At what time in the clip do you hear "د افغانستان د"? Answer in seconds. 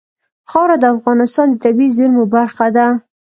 0.81-1.55